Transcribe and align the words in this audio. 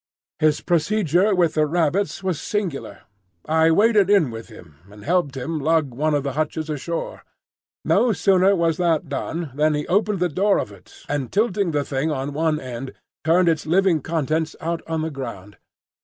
His 0.39 0.61
procedure 0.61 1.35
with 1.35 1.53
the 1.53 1.67
rabbits 1.67 2.23
was 2.23 2.41
singular. 2.41 3.01
I 3.45 3.69
waded 3.69 4.09
in 4.09 4.31
with 4.31 4.47
him, 4.47 4.77
and 4.89 5.05
helped 5.05 5.37
him 5.37 5.59
lug 5.59 5.93
one 5.93 6.15
of 6.15 6.23
the 6.23 6.31
hutches 6.33 6.71
ashore. 6.71 7.23
No 7.85 8.11
sooner 8.11 8.55
was 8.55 8.77
that 8.77 9.09
done 9.09 9.51
than 9.53 9.75
he 9.75 9.87
opened 9.87 10.19
the 10.19 10.27
door 10.27 10.57
of 10.57 10.71
it, 10.71 11.05
and 11.07 11.31
tilting 11.31 11.69
the 11.69 11.85
thing 11.85 12.09
on 12.09 12.33
one 12.33 12.59
end 12.59 12.93
turned 13.23 13.47
its 13.47 13.67
living 13.67 14.01
contents 14.01 14.55
out 14.59 14.81
on 14.87 15.03
the 15.03 15.11
ground. 15.11 15.57